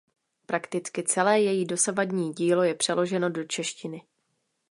[0.45, 4.01] Prakticky celé její dosavadní dílo je přeloženo do češtiny.